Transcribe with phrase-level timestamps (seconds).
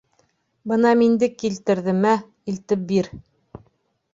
[0.71, 2.15] Бына миндек килтерҙем, мә,
[2.53, 3.11] илтеп бир.